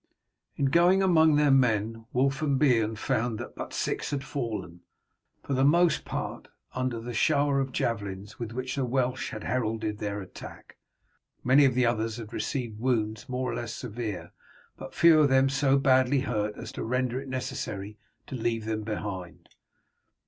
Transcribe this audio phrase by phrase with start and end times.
[0.55, 4.81] In going among their men Wulf and Beorn found that but six had fallen,
[5.43, 9.99] for the most part under the shower of javelins with which the Welsh had heralded
[9.99, 10.77] their attack.
[11.43, 14.31] Many of the others had received wounds more or less severe,
[14.75, 18.65] but few of them were so badly hurt as to render it necessary to leave
[18.65, 19.49] them behind.